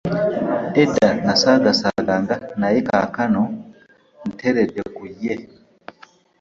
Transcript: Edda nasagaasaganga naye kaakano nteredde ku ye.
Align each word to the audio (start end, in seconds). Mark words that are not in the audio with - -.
Edda 0.81 1.09
nasagaasaganga 1.25 2.35
naye 2.59 2.79
kaakano 2.89 3.43
nteredde 4.29 4.81
ku 4.95 5.03
ye. 5.21 5.33